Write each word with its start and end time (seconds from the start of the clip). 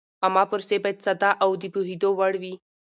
عامه 0.23 0.43
پروسې 0.51 0.77
باید 0.83 0.99
ساده 1.05 1.31
او 1.43 1.49
د 1.61 1.63
پوهېدو 1.73 2.09
وړ 2.19 2.33
وي. 2.41 2.53